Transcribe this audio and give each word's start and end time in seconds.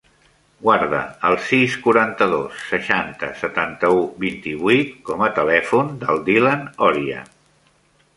Guarda 0.67 0.99
el 1.27 1.35
sis, 1.49 1.75
quaranta-dos, 1.83 2.63
seixanta, 2.69 3.29
setanta-u, 3.41 4.01
vint-i-vuit 4.23 4.97
com 5.11 5.23
a 5.27 5.31
telèfon 5.41 5.93
del 6.05 6.23
Dylan 6.31 6.65
Oria. 6.89 7.21